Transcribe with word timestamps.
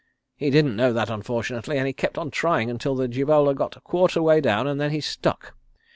He 0.35 0.49
didn't 0.49 0.75
know 0.75 0.93
that, 0.93 1.11
unfortunately, 1.11 1.77
and 1.77 1.85
he 1.85 1.93
kept 1.93 2.17
on 2.17 2.31
trying 2.31 2.71
until 2.71 2.95
the 2.95 3.07
jibola 3.07 3.53
got 3.53 3.77
a 3.77 3.81
quarter 3.81 4.19
way 4.19 4.41
down 4.41 4.65
and 4.65 4.81
then 4.81 4.89
he 4.89 4.99
stuck. 4.99 5.55